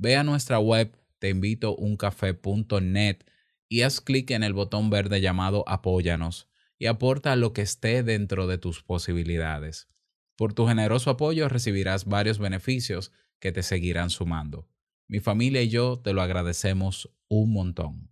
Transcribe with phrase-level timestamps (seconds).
[0.00, 3.16] Ve a nuestra web teinvitouncafé.net
[3.68, 6.46] y haz clic en el botón verde llamado Apóyanos
[6.78, 9.88] y aporta lo que esté dentro de tus posibilidades.
[10.36, 14.68] Por tu generoso apoyo recibirás varios beneficios que te seguirán sumando.
[15.08, 18.08] Mi familia y yo te lo agradecemos un montón.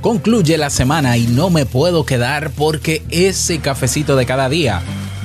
[0.00, 4.80] Concluye la semana y no me puedo quedar porque ese cafecito de cada día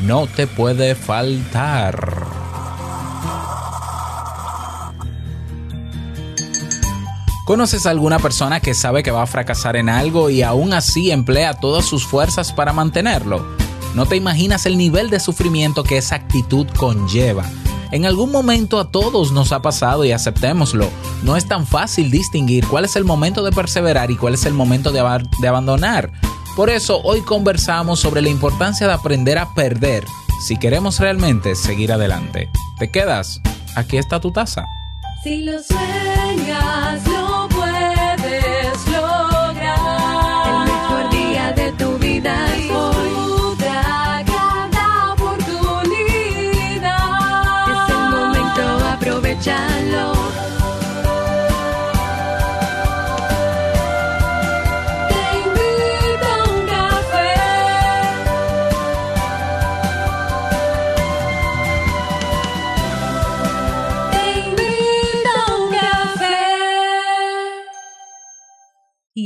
[0.06, 2.21] no te puede faltar.
[7.46, 11.12] ¿Conoces a alguna persona que sabe que va a fracasar en algo y aún así
[11.12, 13.46] emplea todas sus fuerzas para mantenerlo?
[13.94, 17.44] No te imaginas el nivel de sufrimiento que esa actitud conlleva.
[17.92, 20.90] En algún momento a todos nos ha pasado y aceptémoslo.
[21.24, 24.54] No es tan fácil distinguir cuál es el momento de perseverar y cuál es el
[24.54, 25.02] momento de,
[25.42, 26.14] de abandonar.
[26.56, 30.06] Por eso hoy conversamos sobre la importancia de aprender a perder
[30.48, 32.50] si queremos realmente seguir adelante.
[32.82, 33.40] ¿Te quedas?
[33.76, 34.66] Aquí está tu taza.
[35.24, 35.56] Si lo Y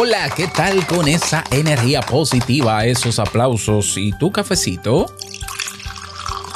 [0.00, 5.06] Hola, ¿qué tal con esa energía positiva, esos aplausos y tu cafecito?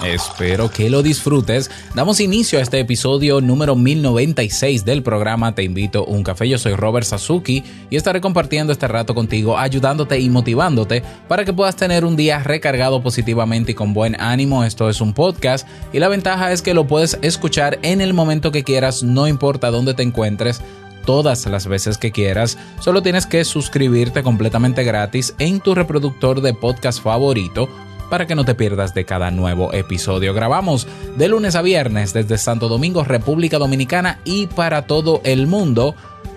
[0.04, 1.68] Espero que lo disfrutes.
[1.92, 6.48] Damos inicio a este episodio número 1096 del programa Te invito a un café.
[6.48, 11.52] Yo soy Robert Sasuki y estaré compartiendo este rato contigo, ayudándote y motivándote para que
[11.52, 14.62] puedas tener un día recargado positivamente y con buen ánimo.
[14.62, 18.52] Esto es un podcast y la ventaja es que lo puedes escuchar en el momento
[18.52, 20.62] que quieras, no importa dónde te encuentres
[21.04, 22.58] todas las veces que quieras.
[22.80, 27.68] Solo tienes que suscribirte completamente gratis en tu reproductor de podcast favorito
[28.12, 30.34] para que no te pierdas de cada nuevo episodio.
[30.34, 30.86] Grabamos
[31.16, 35.94] de lunes a viernes desde Santo Domingo, República Dominicana y para todo el mundo.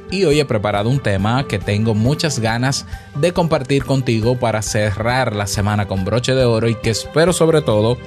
[0.09, 5.35] Y hoy he preparado un tema que tengo muchas ganas de compartir contigo para cerrar
[5.35, 7.97] la semana con broche de oro y que espero sobre todo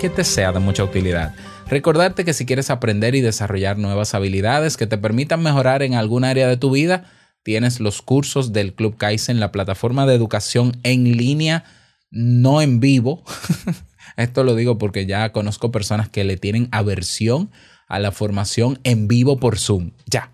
[0.00, 1.34] que te sea de mucha utilidad.
[1.70, 6.24] Recordarte que si quieres aprender y desarrollar nuevas habilidades que te permitan mejorar en algún
[6.24, 7.04] área de tu vida,
[7.44, 11.62] tienes los cursos del Club Kaizen, la plataforma de educación en línea,
[12.10, 13.22] no en vivo.
[14.16, 17.52] Esto lo digo porque ya conozco personas que le tienen aversión
[17.86, 19.92] a la formación en vivo por Zoom.
[20.06, 20.32] Ya.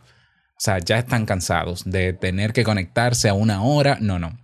[0.53, 3.99] O sea, ya están cansados de tener que conectarse a una hora.
[4.01, 4.39] No, no.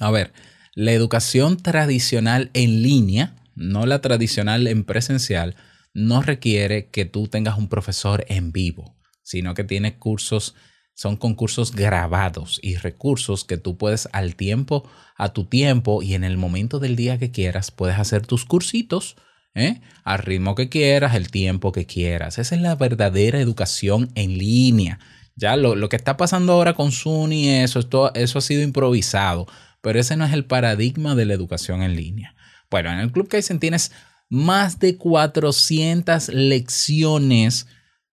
[0.00, 0.32] A ver,
[0.74, 5.54] la educación tradicional en línea, no la tradicional en presencial,
[5.96, 10.54] no requiere que tú tengas un profesor en vivo, sino que tiene cursos,
[10.94, 14.86] son concursos grabados y recursos que tú puedes al tiempo,
[15.16, 19.16] a tu tiempo y en el momento del día que quieras, puedes hacer tus cursitos.
[19.54, 19.80] ¿eh?
[20.04, 22.38] al ritmo que quieras, el tiempo que quieras.
[22.38, 24.98] Esa es la verdadera educación en línea.
[25.34, 29.46] Ya lo, que está pasando ahora con Zoom y eso, esto, eso ha sido improvisado,
[29.80, 32.34] pero ese no es el paradigma de la educación en línea.
[32.70, 33.92] Bueno, en el Club Kaizen tienes
[34.28, 37.66] más de 400 lecciones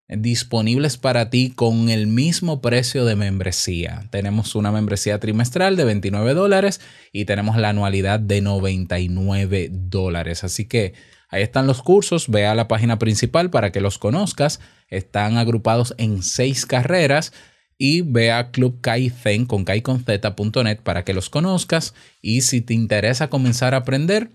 [0.07, 4.07] disponibles para ti con el mismo precio de membresía.
[4.11, 6.81] Tenemos una membresía trimestral de 29 dólares
[7.11, 10.43] y tenemos la anualidad de 99 dólares.
[10.43, 10.93] Así que
[11.29, 12.29] ahí están los cursos.
[12.29, 14.59] Ve a la página principal para que los conozcas.
[14.89, 17.33] Están agrupados en seis carreras
[17.77, 21.95] y ve a Club Kaizen con kaiconz.net para que los conozcas.
[22.21, 24.29] Y si te interesa comenzar a aprender,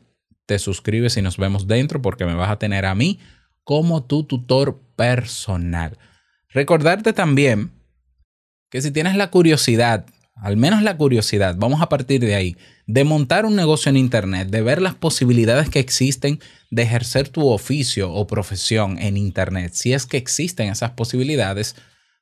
[0.49, 3.21] te suscribes y nos vemos dentro porque me vas a tener a mí
[3.65, 5.99] como tu tutor personal.
[6.49, 7.71] Recordarte también
[8.71, 10.06] que si tienes la curiosidad,
[10.37, 12.56] al menos la curiosidad, vamos a partir de ahí,
[12.87, 16.41] de montar un negocio en Internet, de ver las posibilidades que existen
[16.71, 21.77] de ejercer tu oficio o profesión en Internet, si es que existen esas posibilidades,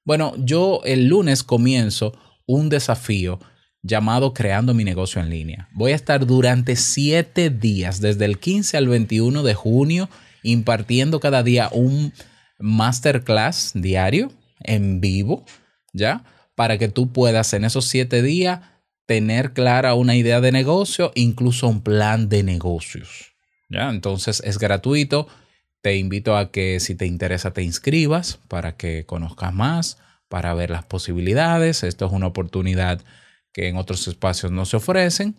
[0.05, 2.12] bueno, yo el lunes comienzo
[2.44, 3.38] un desafío
[3.86, 5.68] llamado Creando mi negocio en línea.
[5.72, 10.08] Voy a estar durante siete días, desde el 15 al 21 de junio,
[10.42, 12.12] impartiendo cada día un
[12.58, 15.44] masterclass diario en vivo,
[15.92, 16.24] ¿ya?
[16.54, 18.60] Para que tú puedas en esos siete días
[19.06, 23.34] tener clara una idea de negocio, incluso un plan de negocios,
[23.68, 23.90] ¿ya?
[23.90, 25.28] Entonces es gratuito.
[25.80, 29.98] Te invito a que si te interesa te inscribas para que conozcas más,
[30.28, 31.84] para ver las posibilidades.
[31.84, 33.00] Esto es una oportunidad
[33.56, 35.35] que en otros espacios no se ofrecen,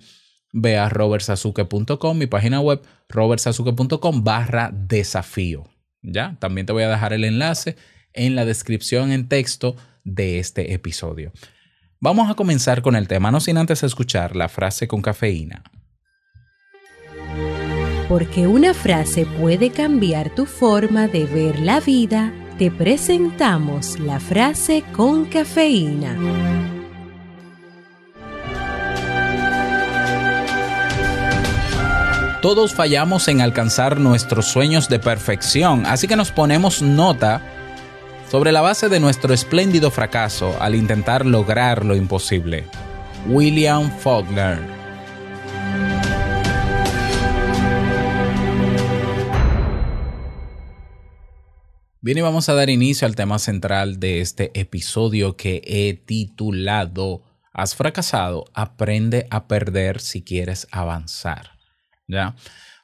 [0.52, 5.66] ve a robertsazuke.com, mi página web, robertsazuke.com barra desafío.
[6.02, 6.36] ¿Ya?
[6.40, 7.76] También te voy a dejar el enlace
[8.14, 11.32] en la descripción en texto de este episodio.
[12.00, 15.64] Vamos a comenzar con el tema, no sin antes escuchar la frase con cafeína.
[18.10, 24.84] Porque una frase puede cambiar tu forma de ver la vida, te presentamos la frase
[24.96, 26.77] con cafeína.
[32.48, 37.42] Todos fallamos en alcanzar nuestros sueños de perfección, así que nos ponemos nota
[38.32, 42.64] sobre la base de nuestro espléndido fracaso al intentar lograr lo imposible.
[43.28, 44.62] William Faulkner
[52.00, 57.24] Bien, y vamos a dar inicio al tema central de este episodio que he titulado
[57.52, 61.57] Has fracasado, aprende a perder si quieres avanzar.
[62.08, 62.36] ¿Ya?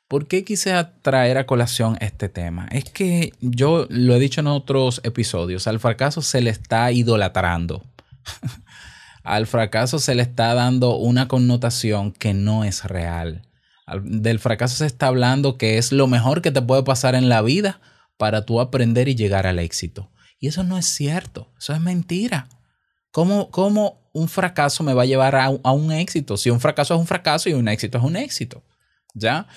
[0.08, 0.72] ¿Por qué quise
[1.02, 2.68] traer a colación este tema?
[2.72, 7.84] Es que yo lo he dicho en otros episodios, al fracaso se le está idolatrando.
[9.24, 13.42] al fracaso se le está dando una connotación que no es real.
[14.04, 17.42] Del fracaso se está hablando que es lo mejor que te puede pasar en la
[17.42, 17.82] vida
[18.18, 20.12] para tú aprender y llegar al éxito.
[20.40, 22.50] Y eso no es cierto, eso es mentira.
[23.12, 26.38] ¿Cómo, cómo un fracaso me va a llevar a, a un éxito?
[26.38, 28.64] Si un fracaso es un fracaso y un éxito es un éxito.
[29.14, 29.48] ¿Ya?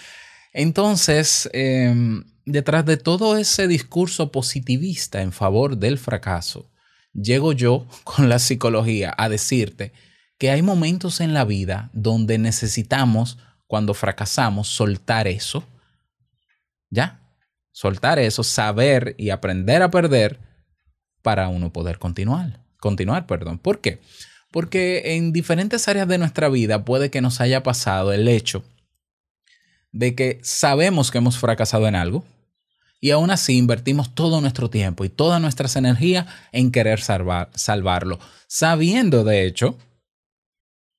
[0.52, 6.70] Entonces, em, detrás de todo ese discurso positivista en favor del fracaso,
[7.12, 9.92] llego yo con la psicología a decirte
[10.38, 15.64] que hay momentos en la vida donde necesitamos, cuando fracasamos, soltar eso,
[16.90, 17.20] ¿ya?
[17.72, 20.40] Soltar eso, saber y aprender a perder
[21.22, 22.60] para uno poder continuar.
[22.78, 23.58] Continuar, perdón.
[23.58, 24.00] ¿Por qué?
[24.52, 28.62] Porque en diferentes áreas de nuestra vida puede que nos haya pasado el hecho
[29.96, 32.22] de que sabemos que hemos fracasado en algo
[33.00, 38.18] y aún así invertimos todo nuestro tiempo y todas nuestras energías en querer salvar, salvarlo,
[38.46, 39.78] sabiendo de hecho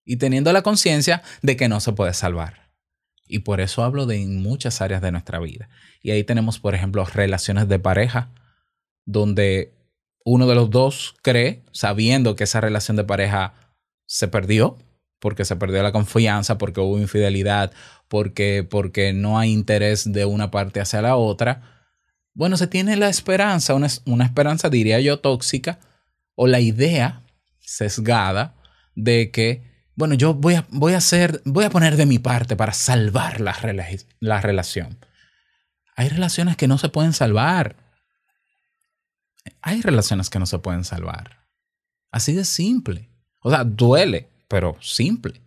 [0.03, 2.71] y teniendo la conciencia de que no se puede salvar.
[3.27, 5.69] Y por eso hablo de muchas áreas de nuestra vida.
[6.01, 8.31] Y ahí tenemos, por ejemplo, relaciones de pareja,
[9.05, 9.73] donde
[10.23, 13.53] uno de los dos cree, sabiendo que esa relación de pareja
[14.07, 14.77] se perdió,
[15.19, 17.71] porque se perdió la confianza, porque hubo infidelidad,
[18.07, 21.77] porque, porque no hay interés de una parte hacia la otra,
[22.33, 25.79] bueno, se tiene la esperanza, una, una esperanza diría yo tóxica,
[26.35, 27.23] o la idea
[27.59, 28.55] sesgada
[28.95, 29.63] de que,
[29.95, 33.41] bueno, yo voy a, voy a hacer, voy a poner de mi parte para salvar
[33.41, 33.57] la,
[34.19, 34.99] la relación.
[35.95, 37.75] Hay relaciones que no se pueden salvar.
[39.61, 41.47] Hay relaciones que no se pueden salvar.
[42.11, 43.09] Así de simple.
[43.41, 45.41] O sea, duele, pero simple.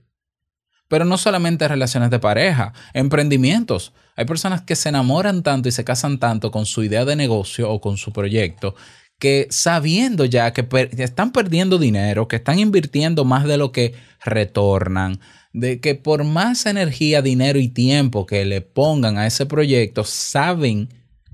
[0.88, 3.92] Pero no solamente relaciones de pareja, emprendimientos.
[4.16, 7.70] Hay personas que se enamoran tanto y se casan tanto con su idea de negocio
[7.70, 8.74] o con su proyecto
[9.20, 10.66] que sabiendo ya que,
[10.98, 15.20] están perdiendo dinero, que están invirtiendo más de lo que retornan,
[15.52, 20.88] de que por más energía, dinero y tiempo que le pongan a ese proyecto, saben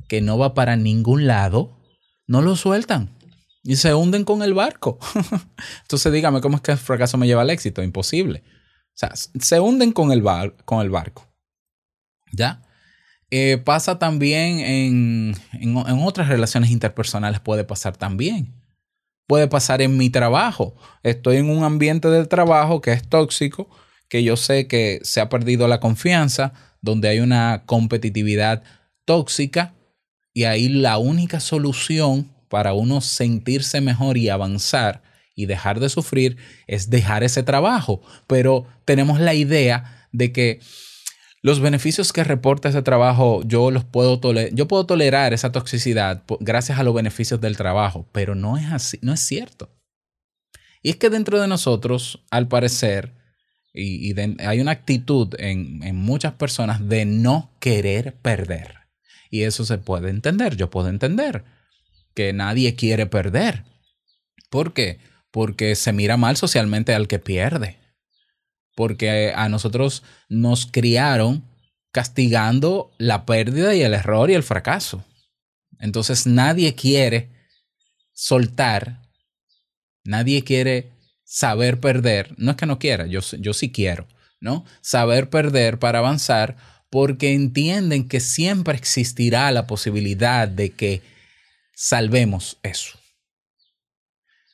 [0.09, 1.79] que no va para ningún lado,
[2.27, 3.16] no lo sueltan
[3.67, 4.99] y se hunden con el barco.
[5.83, 7.83] Entonces dígame, ¿cómo es que el fracaso me lleva al éxito?
[7.83, 8.45] Imposible.
[8.47, 10.23] O sea, se hunden con el,
[10.65, 11.29] con el barco.
[12.33, 12.63] ¿Ya?
[13.31, 18.55] Eh, pasa también en, en, en otras relaciones interpersonales, puede pasar también.
[19.27, 20.77] Puede pasar en mi trabajo.
[21.03, 23.69] Estoy en un ambiente del trabajo que es tóxico,
[24.09, 28.63] que yo sé que se ha perdido la confianza, donde hay una competitividad
[29.05, 29.75] tóxica
[30.33, 35.03] y ahí la única solución para uno sentirse mejor y avanzar
[35.37, 38.01] y dejar de sufrir es dejar ese trabajo.
[38.27, 40.61] Pero tenemos la idea de que
[41.43, 46.25] los beneficios que reporta ese trabajo, yo los puedo tolerar, yo puedo tolerar esa toxicidad
[46.41, 49.71] gracias a los beneficios del trabajo, pero no es así, no es cierto.
[50.83, 53.15] Y es que dentro de nosotros, al parecer,
[53.75, 58.75] y, hay una actitud en, en muchas personas de no querer perder.
[59.31, 61.45] Y eso se puede entender, yo puedo entender
[62.17, 63.63] que nadie quiere perder.
[64.51, 64.99] ¿Por qué?
[65.31, 67.77] Porque se mira mal socialmente al que pierde.
[68.75, 71.45] Porque a nosotros nos criaron
[71.93, 75.05] castigando la pérdida y el error y el fracaso.
[75.79, 77.29] Entonces nadie quiere
[78.13, 79.03] soltar,
[80.05, 80.91] nadie quiere
[81.23, 82.35] saber perder.
[82.39, 84.07] No es que no quiera, yo, yo sí quiero,
[84.41, 84.65] ¿no?
[84.81, 86.57] Saber perder para avanzar
[86.89, 91.16] porque entienden que siempre existirá la posibilidad de que
[91.77, 92.99] salvemos eso.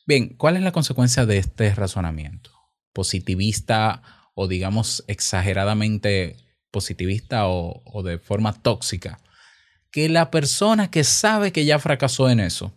[0.07, 2.51] Bien, ¿cuál es la consecuencia de este razonamiento?
[2.93, 4.03] Positivista
[4.35, 6.37] o digamos exageradamente
[6.73, 9.21] positivista o, o de forma tóxica.
[9.93, 12.77] Que la persona que sabe que ya fracasó en eso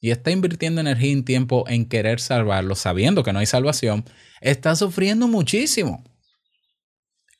[0.00, 4.04] y está invirtiendo energía y tiempo en querer salvarlo, sabiendo que no hay salvación,
[4.40, 6.02] está sufriendo muchísimo.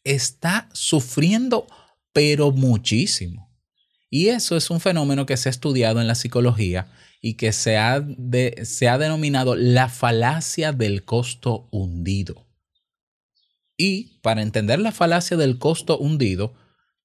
[0.05, 1.67] Está sufriendo,
[2.13, 3.50] pero muchísimo.
[4.11, 6.89] Y eso es un fenómeno que se ha estudiado en la psicología
[7.23, 8.05] y que se ha,
[8.65, 12.45] se ha denominado la falacia del costo hundido.
[13.77, 16.55] Y para entender la falacia del costo hundido,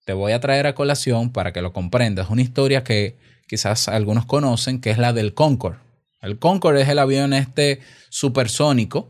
[0.04, 4.26] te voy a traer a colación para que lo comprendas una historia que quizás algunos
[4.26, 5.80] conocen, que es la del Concorde.
[6.22, 9.10] El Concorde es el avión este supersónico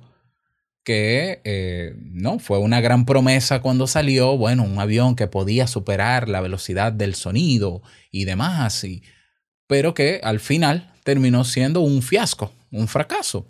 [0.85, 6.29] que eh, no fue una gran promesa cuando salió, bueno, un avión que podía superar
[6.29, 9.01] la velocidad del sonido y demás, y,
[9.67, 13.47] pero que al final terminó siendo un fiasco, un fracaso.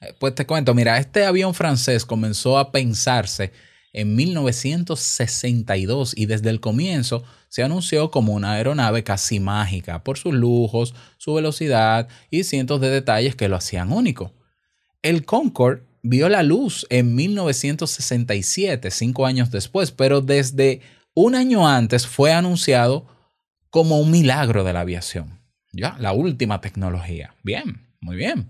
[0.00, 3.52] Eh, pues te cuento, mira, este avión francés comenzó a pensarse
[3.92, 10.32] en 1962 y desde el comienzo se anunció como una aeronave casi mágica por sus
[10.32, 14.32] lujos, su velocidad y cientos de detalles que lo hacían único.
[15.02, 20.80] El Concorde vio la luz en 1967, cinco años después, pero desde
[21.14, 23.06] un año antes fue anunciado
[23.70, 25.40] como un milagro de la aviación.
[25.72, 27.34] Ya, la última tecnología.
[27.42, 28.48] Bien, muy bien.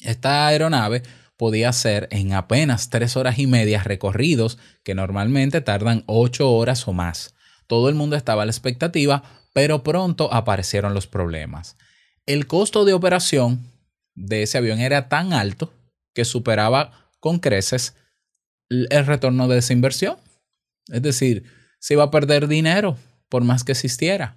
[0.00, 1.02] Esta aeronave
[1.36, 6.92] podía hacer en apenas tres horas y media recorridos que normalmente tardan ocho horas o
[6.92, 7.34] más.
[7.66, 9.22] Todo el mundo estaba a la expectativa,
[9.52, 11.76] pero pronto aparecieron los problemas.
[12.26, 13.72] El costo de operación
[14.14, 15.72] de ese avión era tan alto
[16.18, 17.94] que superaba con creces
[18.68, 20.16] el retorno de esa inversión.
[20.88, 21.44] Es decir,
[21.78, 22.98] se iba a perder dinero
[23.28, 24.34] por más que existiera.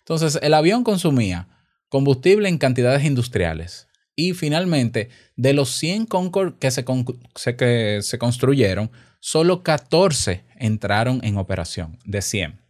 [0.00, 1.46] Entonces, el avión consumía
[1.88, 3.86] combustible en cantidades industriales.
[4.16, 11.36] Y finalmente, de los 100 Concorde que se, que se construyeron, solo 14 entraron en
[11.36, 12.60] operación, de 100.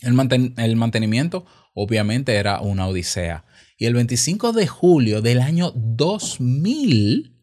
[0.00, 3.44] El, el mantenimiento obviamente era una odisea.
[3.76, 7.36] Y el 25 de julio del año 2000,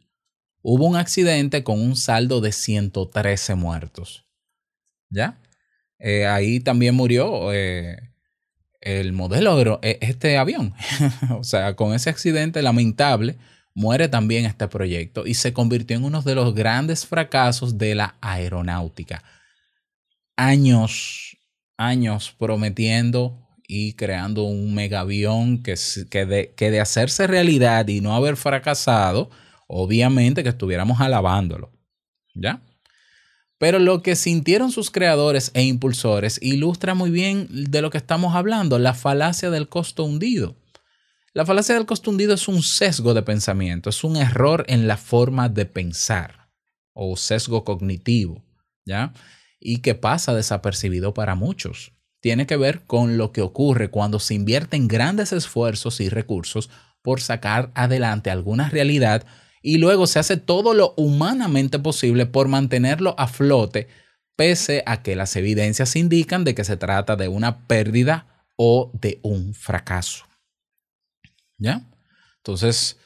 [0.69, 4.25] hubo un accidente con un saldo de 113 muertos.
[5.09, 5.39] ¿Ya?
[5.97, 8.11] Eh, ahí también murió eh,
[8.81, 10.73] el modelo, de este avión.
[11.29, 13.37] o sea, con ese accidente lamentable,
[13.75, 18.17] muere también este proyecto y se convirtió en uno de los grandes fracasos de la
[18.19, 19.23] aeronáutica.
[20.35, 21.37] Años,
[21.77, 25.77] años prometiendo y creando un megavión que
[26.25, 29.29] de hacerse realidad y no haber fracasado,
[29.67, 31.71] obviamente que estuviéramos alabándolo.
[32.33, 32.61] ¿Ya?
[33.57, 38.35] Pero lo que sintieron sus creadores e impulsores ilustra muy bien de lo que estamos
[38.35, 40.55] hablando, la falacia del costo hundido.
[41.33, 44.97] La falacia del costo hundido es un sesgo de pensamiento, es un error en la
[44.97, 46.49] forma de pensar
[46.93, 48.43] o sesgo cognitivo,
[48.85, 49.13] ¿ya?
[49.59, 51.93] Y que pasa desapercibido para muchos.
[52.21, 56.69] Tiene que ver con lo que ocurre cuando se invierten grandes esfuerzos y recursos
[57.01, 59.25] por sacar adelante alguna realidad
[59.61, 63.87] y luego se hace todo lo humanamente posible por mantenerlo a flote,
[64.35, 69.19] pese a que las evidencias indican de que se trata de una pérdida o de
[69.23, 70.25] un fracaso.
[71.57, 71.81] ¿Ya?
[72.37, 72.97] Entonces,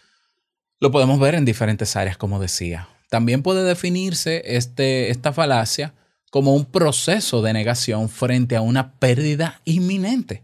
[0.80, 2.90] lo podemos ver en diferentes áreas, como decía.
[3.10, 5.94] También puede definirse este, esta falacia
[6.32, 10.44] como un proceso de negación frente a una pérdida inminente.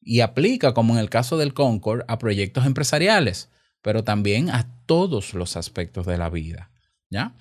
[0.00, 3.50] Y aplica, como en el caso del Concord, a proyectos empresariales
[3.82, 6.70] pero también a todos los aspectos de la vida.
[7.10, 7.34] ¿ya?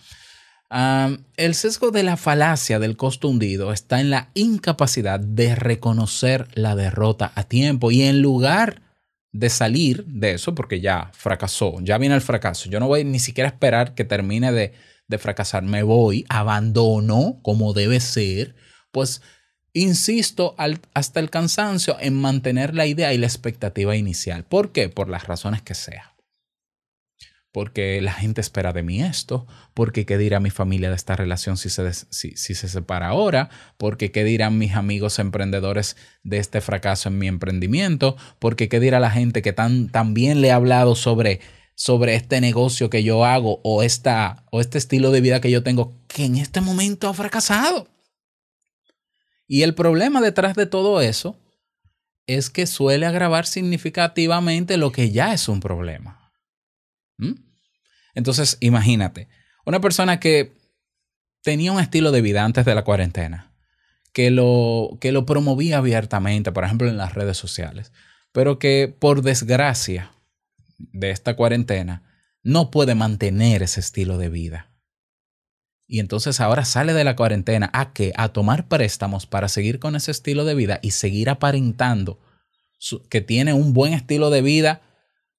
[0.71, 6.75] el sesgo de la falacia del costo hundido está en la incapacidad de reconocer la
[6.75, 8.83] derrota a tiempo y en lugar
[9.31, 13.19] de salir de eso, porque ya fracasó, ya viene el fracaso, yo no voy ni
[13.19, 14.73] siquiera a esperar que termine de,
[15.17, 18.55] fracasar, me voy, abandono como debe ser,
[18.91, 19.23] pues
[19.73, 20.55] insisto
[20.93, 24.43] hasta el cansancio en mantener la idea y la expectativa inicial.
[24.43, 24.89] ¿Por qué?
[24.89, 26.13] Por las razones que sea.
[27.51, 31.57] Porque la gente espera de mí esto, porque qué dirá mi familia de esta relación
[31.57, 37.09] si se, si, se separa ahora, porque qué dirán mis amigos emprendedores de este fracaso
[37.09, 41.39] en mi emprendimiento, porque qué dirá la gente que tan, bien le he hablado sobre,
[41.73, 45.63] sobre este negocio que yo hago o, esta, o este estilo de vida que yo
[45.63, 47.87] tengo que en este momento ha fracasado.
[49.47, 51.39] Y el problema detrás de todo eso
[52.27, 56.18] es que suele agravar significativamente lo que ya es un problema.
[57.19, 57.33] ¿Mm?
[58.15, 59.27] Entonces, imagínate,
[59.65, 60.53] una persona que
[61.43, 63.53] tenía un estilo de vida antes de la cuarentena,
[64.13, 67.91] que lo, que lo promovía abiertamente, por ejemplo, en las redes sociales,
[68.31, 70.11] pero que por desgracia
[70.77, 72.03] de esta cuarentena
[72.41, 74.71] no puede mantener ese estilo de vida.
[75.87, 78.13] Y entonces ahora sale de la cuarentena a qué?
[78.15, 82.19] A tomar préstamos para seguir con ese estilo de vida y seguir aparentando
[83.09, 84.81] que tiene un buen estilo de vida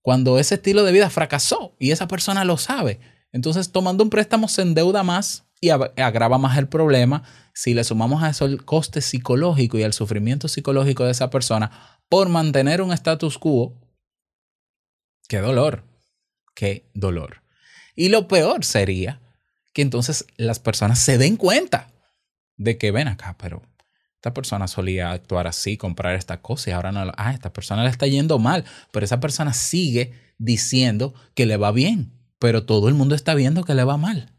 [0.02, 3.00] cuando ese estilo de vida fracasó y esa persona lo sabe.
[3.32, 7.22] Entonces, tomando un préstamo se endeuda más y agrava más el problema
[7.54, 11.98] si le sumamos a eso el coste psicológico y el sufrimiento psicológico de esa persona
[12.08, 13.78] por mantener un status quo.
[15.28, 15.84] Qué dolor,
[16.54, 17.42] qué dolor.
[17.94, 19.20] Y lo peor sería
[19.72, 21.92] que entonces las personas se den cuenta
[22.56, 23.62] de que ven acá, pero
[24.20, 27.10] esta persona solía actuar así, comprar esta cosa y ahora no.
[27.16, 31.72] Ah, esta persona le está yendo mal, pero esa persona sigue diciendo que le va
[31.72, 34.30] bien, pero todo el mundo está viendo que le va mal.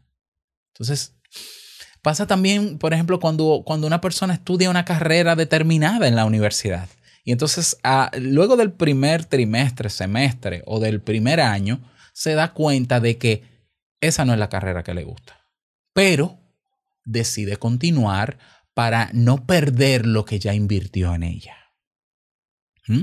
[0.68, 1.16] Entonces,
[2.00, 6.88] pasa también, por ejemplo, cuando, cuando una persona estudia una carrera determinada en la universidad.
[7.24, 7.76] Y entonces,
[8.20, 11.80] luego del primer trimestre, semestre o del primer año,
[12.12, 13.42] se da cuenta de que
[14.00, 15.40] esa no es la carrera que le gusta.
[15.92, 16.38] Pero
[17.04, 18.38] decide continuar
[18.74, 21.56] para no perder lo que ya invirtió en ella.
[22.86, 23.02] ¿Mm?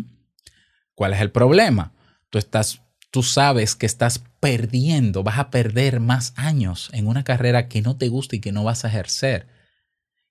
[0.95, 1.93] ¿Cuál es el problema?
[2.29, 7.67] Tú estás tú sabes que estás perdiendo, vas a perder más años en una carrera
[7.67, 9.47] que no te gusta y que no vas a ejercer.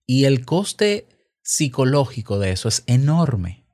[0.07, 1.09] Y el coste
[1.43, 3.65] psicológico de eso es enorme,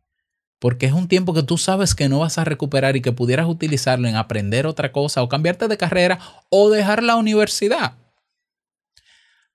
[0.59, 3.47] porque es un tiempo que tú sabes que no vas a recuperar y que pudieras
[3.47, 7.99] utilizarlo en aprender otra cosa o cambiarte de carrera o dejar la universidad.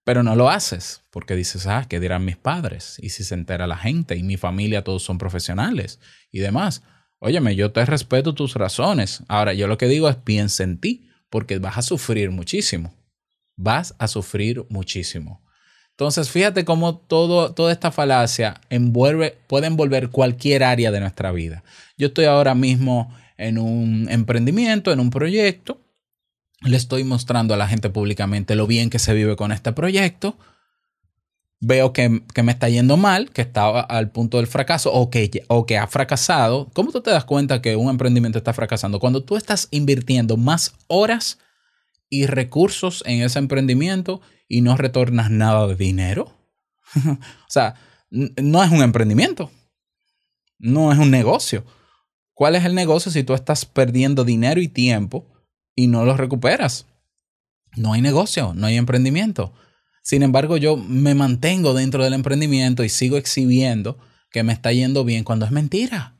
[0.09, 2.97] Pero no lo haces porque dices, ah, ¿qué dirán mis padres?
[2.99, 5.99] Y si se entera la gente y mi familia, todos son profesionales
[6.31, 6.81] y demás.
[7.19, 9.21] Óyeme, yo te respeto tus razones.
[9.27, 12.91] Ahora, yo lo que digo es piensa en ti porque vas a sufrir muchísimo.
[13.55, 15.43] Vas a sufrir muchísimo.
[15.91, 21.63] Entonces, fíjate cómo todo, toda esta falacia envuelve, puede envolver cualquier área de nuestra vida.
[21.99, 25.83] Yo estoy ahora mismo en un emprendimiento, en un proyecto,
[26.61, 30.37] le estoy mostrando a la gente públicamente lo bien que se vive con este proyecto.
[31.61, 35.65] Veo que, me está yendo mal, que está al punto del fracaso o que, o
[35.65, 36.69] que ha fracasado.
[36.73, 38.99] ¿Cómo tú te das cuenta que un emprendimiento está fracasando?
[38.99, 41.37] Cuando tú estás invirtiendo más horas
[42.09, 46.33] y recursos en ese emprendimiento y no retornas nada de dinero.
[47.05, 47.17] o
[47.49, 47.75] sea,
[48.09, 49.51] no es un emprendimiento,
[50.57, 51.65] no es un negocio.
[52.33, 55.28] ¿Cuál es el negocio si tú estás perdiendo dinero y tiempo?
[55.79, 56.87] Y no los recuperas.
[57.77, 59.53] No hay negocio, no hay emprendimiento.
[60.03, 63.97] Sin embargo, yo me mantengo dentro del emprendimiento y sigo exhibiendo
[64.29, 66.17] que me está yendo bien cuando es mentira.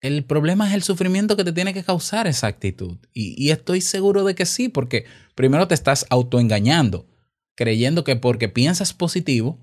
[0.00, 2.96] El problema es el sufrimiento que te tiene que causar esa actitud.
[3.12, 7.08] Y, estoy seguro de que sí, porque primero te estás autoengañando,
[7.56, 9.58] creyendo que porque piensas positivo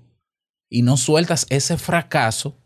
[0.68, 2.58] y no sueltas ese fracaso,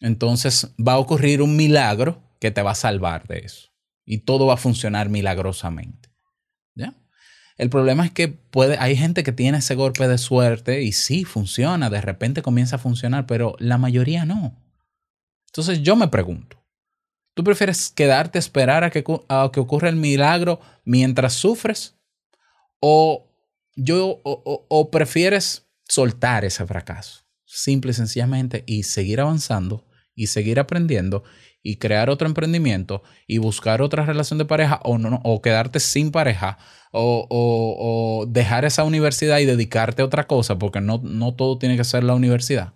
[0.00, 3.69] entonces va a ocurrir un milagro que te va a salvar de eso
[4.10, 6.10] y todo va a funcionar milagrosamente.
[6.74, 6.94] ¿Ya?
[7.56, 11.24] El problema es que puede, hay gente que tiene ese golpe de suerte y sí
[11.24, 14.60] funciona, de repente comienza a funcionar, pero la mayoría no.
[15.46, 16.60] Entonces yo me pregunto,
[17.34, 21.96] ¿tú prefieres quedarte a esperar a que, a que ocurra el milagro mientras sufres?
[22.80, 23.30] ¿O,
[23.76, 27.22] yo, o prefieres soltar ese fracaso?
[27.44, 31.22] Simple y sencillamente y seguir avanzando y seguir aprendiendo
[31.62, 36.10] y crear otro emprendimiento y buscar otra relación de pareja o, no, o quedarte sin
[36.10, 36.58] pareja
[36.92, 41.76] o, o, dejar esa universidad y dedicarte a otra cosa porque no, no todo tiene
[41.76, 42.74] que ser la universidad.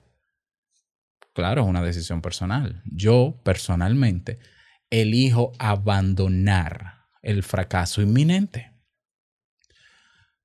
[1.33, 2.83] Claro, es una decisión personal.
[2.85, 4.39] Yo personalmente
[4.91, 8.71] elijo abandonar el fracaso inminente.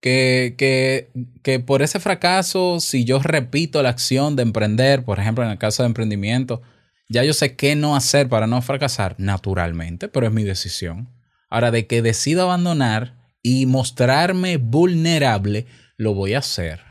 [0.01, 1.11] Que, que,
[1.43, 5.57] que, por ese fracaso, si yo repito la acción de emprender, por ejemplo, en el
[5.57, 6.61] caso de emprendimiento,
[7.09, 11.09] ya yo sé qué no hacer para no fracasar, naturalmente, pero es mi decisión.
[11.49, 15.65] Ahora, de que decido abandonar y mostrarme vulnerable,
[15.97, 16.81] lo voy a hacer.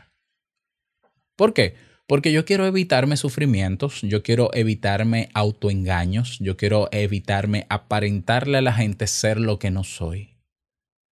[1.37, 1.75] ¿Por qué?
[2.05, 8.73] Porque yo quiero evitarme sufrimientos, yo quiero evitarme autoengaños, yo quiero evitarme aparentarle a la
[8.73, 10.37] gente ser lo que no soy.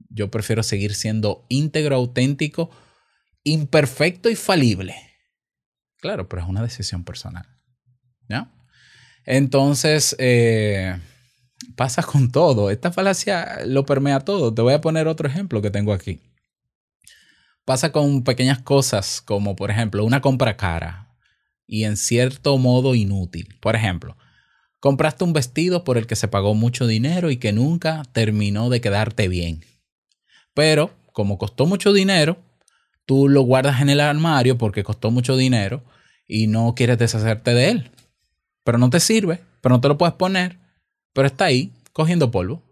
[0.09, 2.71] Yo prefiero seguir siendo íntegro, auténtico,
[3.43, 4.95] imperfecto y falible.
[5.97, 7.45] Claro, pero es una decisión personal.
[8.27, 8.56] ¿Ya?
[9.27, 10.97] Entonces, eh,
[11.75, 12.71] pasa con todo.
[12.71, 14.53] Esta falacia lo permea todo.
[14.53, 16.21] Te voy a poner otro ejemplo que tengo aquí.
[17.65, 21.13] Pasa con pequeñas cosas como, por ejemplo, una compra cara
[21.67, 23.57] y en cierto modo inútil.
[23.59, 24.15] Por ejemplo,
[24.79, 28.79] compraste un vestido por el que se pagó mucho dinero y que nunca terminó de
[28.79, 29.65] quedarte bien.
[30.53, 32.37] Pero, como costó mucho dinero,
[33.05, 35.83] tú lo guardas en el armario porque costó mucho dinero
[36.25, 37.91] y no quieres deshacerte de él.
[38.67, 40.59] Pero no te sirve, pero no te lo puedes poner,
[41.13, 42.65] pero está ahí, cogiendo polvo.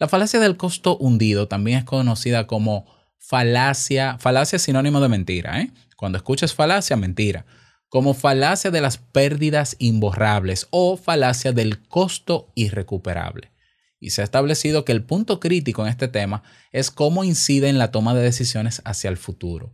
[0.00, 5.70] La falacia del costo hundido también es conocida como falacia, falacia sinónimo de mentira, ¿eh?
[5.96, 7.46] Cuando escuches falacia, mentira.
[7.88, 13.52] Como falacia de las pérdidas imborrables o falacia del costo irrecuperable.
[14.00, 17.78] Y se ha establecido que el punto crítico en este tema es cómo incide en
[17.78, 19.72] la toma de decisiones hacia el futuro.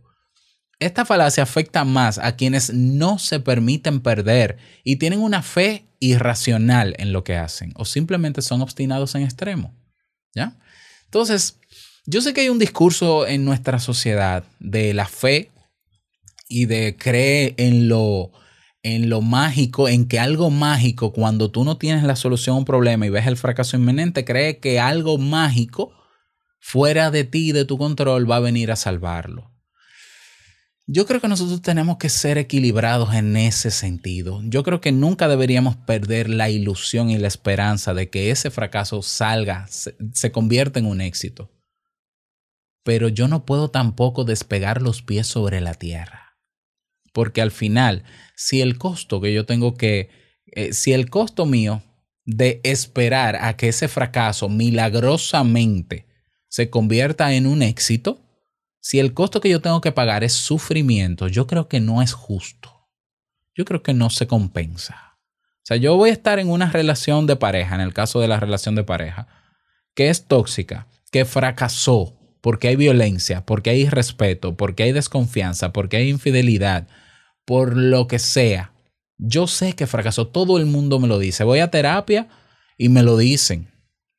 [0.79, 6.95] Esta falacia afecta más a quienes no se permiten perder y tienen una fe irracional
[6.99, 9.73] en lo que hacen o simplemente son obstinados en extremo.
[10.35, 10.55] ¿Ya?
[11.05, 11.59] Entonces,
[12.05, 15.51] yo sé que hay un discurso en nuestra sociedad de la fe
[16.47, 18.31] y de creer en lo,
[18.83, 22.65] en lo mágico, en que algo mágico, cuando tú no tienes la solución a un
[22.65, 25.91] problema y ves el fracaso inminente, cree que algo mágico
[26.59, 29.56] fuera de ti y de tu control va a venir a salvarlo.
[30.89, 34.41] Yo creo que nosotros tenemos que ser equilibrados en ese sentido.
[34.45, 39.01] Yo creo que nunca deberíamos perder la ilusión y la esperanza de que ese fracaso
[39.01, 41.51] salga, se, convierta en un éxito
[42.87, 46.37] pero yo no puedo tampoco despegar los pies sobre la tierra.
[47.11, 50.09] Porque al final, si el costo que yo tengo que,
[50.53, 51.83] eh, si el costo mío
[52.23, 56.05] de esperar a que ese fracaso milagrosamente
[56.47, 58.21] se convierta en un éxito,
[58.87, 62.13] si el costo que yo tengo que pagar es sufrimiento, yo creo que no es
[62.13, 62.87] justo.
[63.53, 65.17] Yo creo que no se compensa.
[65.17, 68.29] O sea, yo voy a estar en una relación de pareja, en el caso de
[68.29, 69.27] la relación de pareja,
[69.93, 75.97] que es tóxica, que fracasó, porque hay violencia, porque hay irrespeto, porque hay desconfianza, porque
[75.97, 76.87] hay infidelidad,
[77.43, 78.71] por lo que sea.
[79.17, 81.43] Yo sé que fracasó, todo el mundo me lo dice.
[81.43, 82.29] Voy a terapia
[82.77, 83.67] y me lo dicen.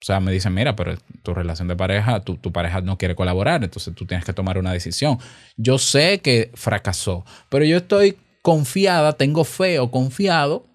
[0.00, 3.16] O sea, me dicen, mira, pero tu relación de pareja, tu, tu, pareja no quiere
[3.16, 5.18] colaborar, entonces tú tienes que tomar una decisión.
[5.56, 10.66] Yo sé que fracasó, pero yo estoy confiada, tengo fe o confiado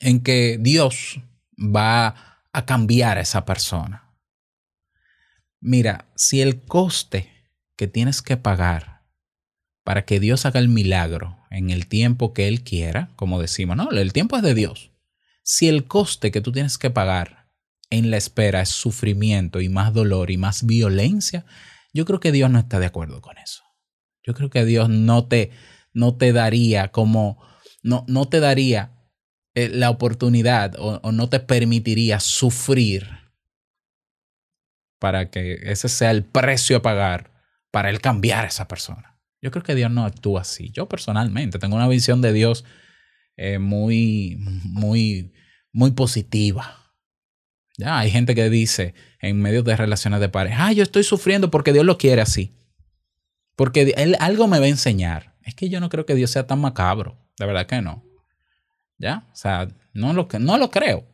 [0.00, 1.20] en que Dios
[1.58, 4.14] va a cambiar a esa persona.
[5.60, 7.30] Mira, si el coste
[7.76, 9.02] que tienes que pagar
[9.84, 13.90] para que Dios haga el milagro en el tiempo que Él quiera, como decimos, no,
[13.90, 14.90] el tiempo es de Dios.
[15.42, 17.37] Si el coste que tú tienes que pagar
[17.90, 21.44] en la espera es sufrimiento y más dolor y más violencia,
[21.92, 23.62] yo creo que Dios no está de acuerdo con eso.
[24.22, 25.50] Yo creo que Dios no te,
[25.92, 27.42] no te daría como,
[27.82, 28.98] no, no te daría
[29.54, 33.08] eh, la oportunidad o, no te permitiría sufrir
[35.00, 37.32] para que ese sea el precio a pagar
[37.70, 39.18] para él cambiar a esa persona.
[39.40, 40.70] Yo creo que Dios no actúa así.
[40.70, 42.64] Yo personalmente tengo una visión de Dios
[43.36, 45.32] eh, muy, muy,
[45.72, 46.87] muy positiva.
[47.78, 51.48] Ya, hay gente que dice en medio de relaciones de pareja, ah, yo estoy sufriendo
[51.48, 52.52] porque Dios lo quiere así.
[53.54, 55.36] Porque Él algo me va a enseñar.
[55.42, 57.16] Es que yo no creo que Dios sea tan macabro.
[57.38, 58.04] De verdad que no.
[58.98, 59.28] ¿Ya?
[59.32, 61.06] O sea, no lo, no lo creo.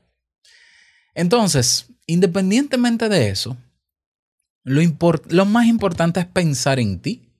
[1.15, 3.59] Entonces, independientemente de eso,
[4.63, 4.81] lo,
[5.29, 7.31] lo más importante es pensar en ti.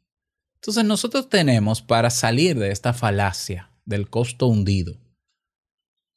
[0.57, 4.99] Entonces nosotros tenemos para salir de esta falacia del costo hundido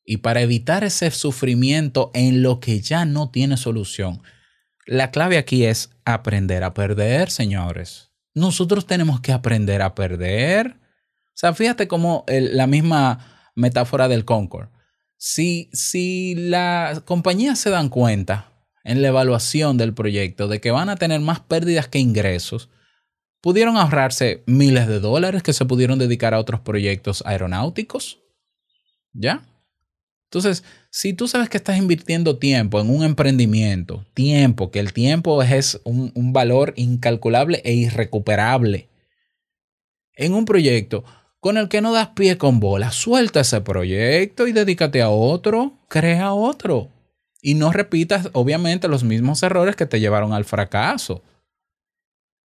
[0.09, 4.23] y para evitar ese sufrimiento en lo que ya no tiene solución,
[4.85, 8.13] la clave aquí es aprender a perder, señores.
[8.33, 10.77] Nosotros tenemos que aprender a perder.
[10.77, 14.69] O sea, fíjate cómo la misma metáfora del Concord.
[15.17, 18.53] Si, si las compañías se dan cuenta
[18.85, 22.69] en la evaluación del proyecto de que van a tener más pérdidas que ingresos,
[23.41, 28.19] pudieron ahorrarse miles de dólares que se pudieron dedicar a otros proyectos aeronáuticos.
[29.11, 29.43] ¿Ya?
[30.27, 35.41] Entonces, si tú sabes que estás invirtiendo tiempo en un emprendimiento, tiempo, que el tiempo
[35.41, 38.89] es un, valor incalculable e irrecuperable,
[40.15, 41.05] en un proyecto
[41.39, 45.79] con el que no das pie con bola, suelta ese proyecto y dedícate a otro,
[45.87, 46.89] crea otro
[47.41, 51.23] y no repitas, obviamente, los mismos errores que te llevaron al fracaso.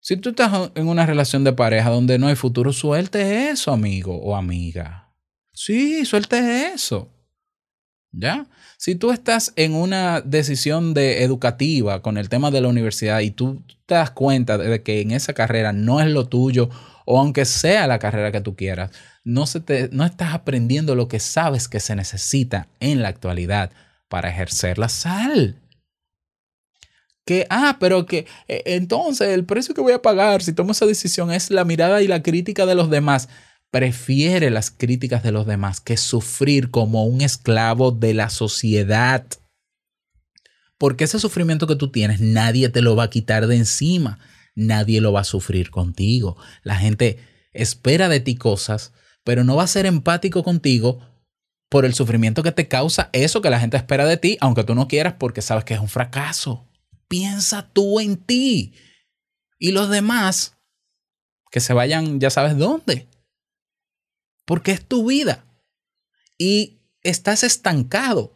[0.01, 4.15] Si tú estás en una relación de pareja donde no hay futuro, suelte eso, amigo
[4.17, 5.15] o amiga.
[5.53, 7.09] Sí, suelte eso.
[8.13, 8.45] ¿Ya?
[8.77, 13.31] Si tú estás en una decisión de educativa con el tema de la universidad y
[13.31, 16.69] tú te das cuenta de que en esa carrera no es lo tuyo,
[17.05, 18.91] o aunque sea la carrera que tú quieras,
[19.23, 23.71] no, se te, no estás aprendiendo lo que sabes que se necesita en la actualidad
[24.09, 25.57] para ejercer la sal.
[27.25, 30.85] Que, ah, pero que eh, entonces el precio que voy a pagar si tomo esa
[30.85, 33.29] decisión es la mirada y la crítica de los demás
[33.71, 39.25] prefiere las críticas de los demás que sufrir como un esclavo de la sociedad.
[40.77, 44.19] Porque ese sufrimiento que tú tienes nadie te lo va a quitar de encima,
[44.55, 46.37] nadie lo va a sufrir contigo.
[46.63, 47.19] La gente
[47.53, 51.07] espera de ti cosas, pero no va a ser empático contigo
[51.69, 54.75] por el sufrimiento que te causa eso que la gente espera de ti, aunque tú
[54.75, 56.67] no quieras porque sabes que es un fracaso.
[57.07, 58.73] Piensa tú en ti.
[59.57, 60.57] Y los demás,
[61.51, 63.07] que se vayan, ya sabes dónde
[64.51, 65.45] porque es tu vida
[66.37, 68.33] y estás estancado.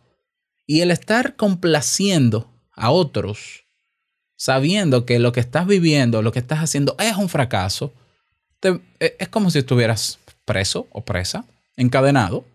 [0.65, 3.65] Y el estar complaciendo a otros,
[4.38, 7.93] sabiendo que lo que estás viviendo, lo que estás haciendo es un fracaso,
[8.62, 11.43] e, es como si estuvieras preso o presa,
[11.75, 12.45] encadenado.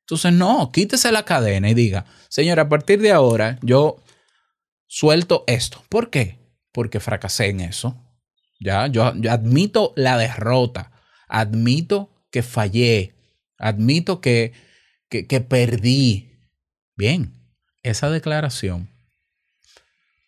[0.00, 4.02] Entonces, no, quítese la cadena y diga, señor, a partir de ahora yo
[4.88, 5.84] suelto esto.
[5.88, 6.40] ¿Por qué?
[6.72, 7.94] Porque fracasé en eso.
[8.58, 10.90] Ya, yo, yo admito la derrota,
[11.28, 13.14] admito que fallé,
[13.58, 14.52] admito que,
[15.08, 16.30] que, perdí.
[16.96, 17.32] Bien,
[17.82, 18.88] esa declaración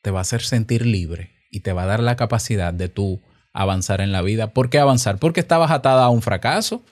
[0.02, 3.22] te va a hacer sentir libre y te va a dar la capacidad de tú
[3.52, 4.52] avanzar en la vida.
[4.52, 5.18] ¿Por qué avanzar?
[5.18, 6.84] Porque estabas atada a un fracaso.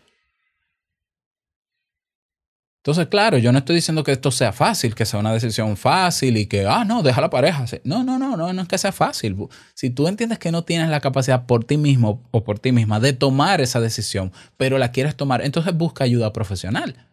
[2.90, 6.36] Entonces, claro, yo no estoy diciendo que esto sea fácil, que sea una decisión fácil
[6.36, 7.64] y que, ah, no, deja la pareja.
[7.84, 9.36] No, no, no, no, no es que sea fácil.
[9.74, 12.98] Si tú entiendes que no tienes la capacidad por ti mismo o por ti misma
[12.98, 17.06] de tomar esa decisión, pero la quieres tomar, entonces busca ayuda profesional.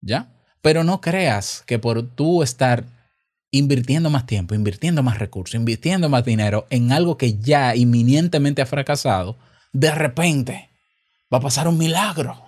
[0.00, 0.32] ¿Ya?
[0.60, 2.84] Pero no creas que por tú estar
[3.52, 8.66] invirtiendo más tiempo, invirtiendo más recursos, invirtiendo más dinero en algo que ya inminentemente ha
[8.66, 9.36] fracasado,
[9.72, 10.68] de repente
[11.32, 12.47] va a pasar un milagro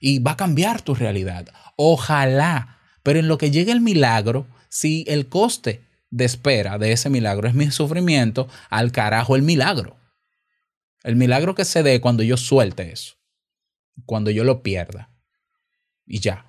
[0.00, 1.48] y va a cambiar tu realidad.
[1.76, 2.78] Ojalá.
[3.02, 7.48] Pero en lo que llegue el milagro, si el coste de espera de ese milagro
[7.48, 9.96] es mi sufrimiento, al carajo el milagro.
[11.02, 13.14] El milagro que se dé cuando yo suelte eso,
[14.04, 15.10] cuando yo lo pierda.
[16.06, 16.46] Y ya.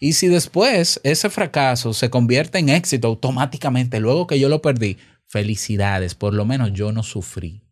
[0.00, 4.98] Y si después ese fracaso se convierte en éxito automáticamente luego que yo lo perdí,
[5.26, 7.62] felicidades, por lo menos yo no sufrí.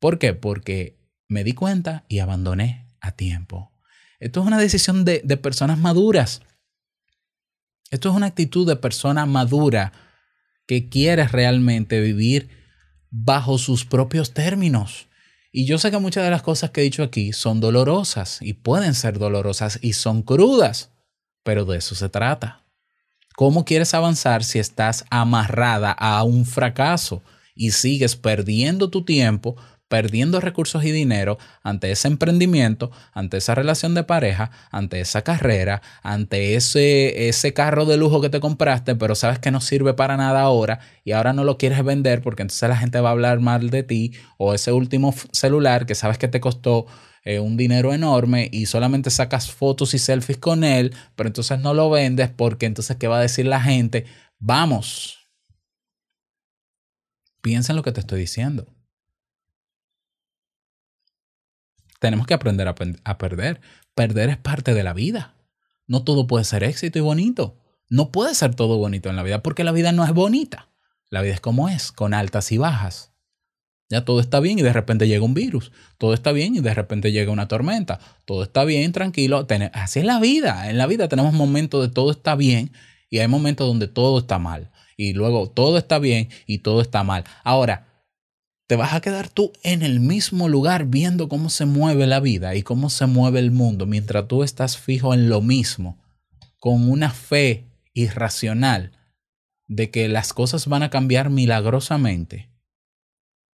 [0.00, 0.34] ¿Por qué?
[0.34, 3.72] Porque me di cuenta y abandoné a tiempo.
[4.18, 6.42] Esto es una decisión de, personas maduras.
[7.90, 9.92] Esto es una actitud de persona madura
[10.66, 12.50] que quiere realmente vivir
[13.10, 15.08] bajo sus propios términos.
[15.50, 18.52] Y yo sé que muchas de las cosas que he dicho aquí son dolorosas y
[18.52, 20.90] pueden ser dolorosas y son crudas,
[21.42, 22.66] pero de eso se trata.
[23.34, 27.22] ¿Cómo quieres avanzar si estás amarrada a un fracaso
[27.54, 29.56] y sigues perdiendo tu tiempo
[29.88, 35.82] perdiendo recursos y dinero ante ese emprendimiento, ante esa relación de pareja, ante esa carrera,
[36.02, 40.16] ante ese, ese carro de lujo que te compraste, pero sabes que no sirve para
[40.16, 43.40] nada ahora y ahora no lo quieres vender porque entonces la gente va a hablar
[43.40, 46.86] mal de ti o ese último celular que sabes que te costó
[47.24, 51.74] eh, un dinero enorme y solamente sacas fotos y selfies con él, pero entonces no
[51.74, 54.06] lo vendes porque entonces ¿qué va a decir la gente?
[54.38, 55.18] Vamos.
[57.40, 58.77] Piensa en lo que te estoy diciendo.
[61.98, 62.74] Tenemos que aprender a,
[63.18, 63.60] perder.
[63.94, 65.34] Perder es parte de la vida.
[65.86, 67.56] No todo puede ser éxito y bonito.
[67.88, 70.68] No puede ser todo bonito en la vida porque la vida no es bonita.
[71.10, 73.12] La vida es como es, con altas y bajas.
[73.90, 75.72] Ya todo está bien y de repente llega un virus.
[75.96, 77.98] Todo está bien y de repente llega una tormenta.
[78.26, 79.46] Todo está bien, tranquilo.
[79.72, 80.68] Así es la vida.
[80.68, 82.70] En la vida tenemos momentos de todo está bien
[83.08, 84.70] y hay momentos donde todo está mal.
[84.96, 87.24] Y luego todo está bien y todo está mal.
[87.44, 87.87] Ahora,
[88.68, 92.54] te vas a quedar tú en el mismo lugar viendo cómo se mueve la vida
[92.54, 95.98] y cómo se mueve el mundo mientras tú estás fijo en lo mismo,
[96.60, 98.92] con una fe irracional
[99.68, 102.50] de que las cosas van a cambiar milagrosamente,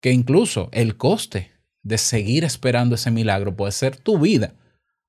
[0.00, 1.52] que incluso el coste
[1.84, 4.54] de seguir esperando ese milagro puede ser tu vida,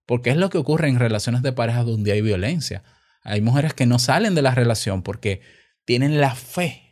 [0.05, 2.83] porque es lo que ocurre en relaciones de pareja donde hay violencia.
[3.23, 5.41] Hay mujeres que no salen de la relación porque
[5.83, 6.84] tienen la fe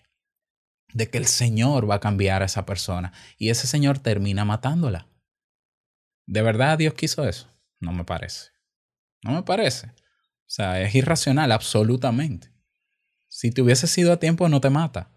[0.93, 5.07] de que el Señor va a cambiar a esa persona y ese Señor termina matándola.
[6.25, 7.49] ¿De verdad Dios quiso eso?
[7.79, 8.51] No me parece.
[9.23, 9.87] No me parece.
[9.87, 12.51] O sea, es irracional absolutamente.
[13.27, 15.09] Si te hubiese sido a tiempo, no te mata.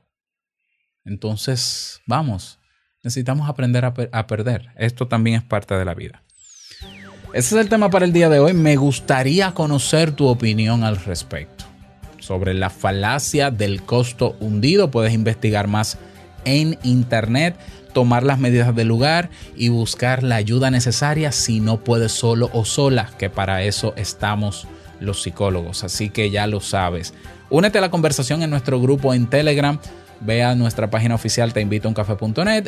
[1.05, 2.59] Entonces, vamos,
[3.03, 4.73] necesitamos aprender a, a perder.
[4.77, 6.25] Esto también es parte de la vida.
[7.33, 8.55] Ese es el tema para el día de hoy.
[8.55, 11.56] Me gustaría conocer tu opinión al respecto.
[12.27, 15.97] Sobre la falacia del costo hundido, puedes investigar más
[16.45, 17.57] en internet,
[17.93, 22.65] tomar las medidas del lugar y buscar la ayuda necesaria si no puedes solo o
[22.65, 24.67] sola, que para eso estamos
[24.99, 25.85] los psicólogos.
[25.85, 27.15] Así que ya lo sabes.
[27.49, 29.79] Únete a la conversación en nuestro grupo en Telegram
[30.21, 32.17] ve a nuestra página oficial te invito a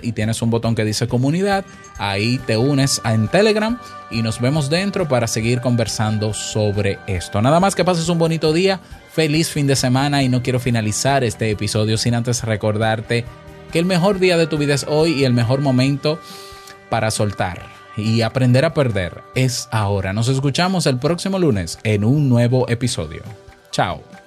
[0.03, 1.65] y tienes un botón que dice comunidad.
[1.99, 3.79] Ahí te unes en Telegram
[4.11, 7.43] y nos vemos dentro para seguir conversando sobre esto.
[7.43, 8.81] Nada más que pases un bonito día,
[9.13, 13.25] feliz fin de semana y no quiero finalizar este episodio sin antes recordarte
[13.73, 16.19] que el mejor día de tu vida es hoy y el mejor momento
[16.91, 20.13] para soltar y aprender a perder es ahora.
[20.13, 23.23] Nos escuchamos el próximo lunes en un nuevo episodio.
[23.71, 24.18] Chao.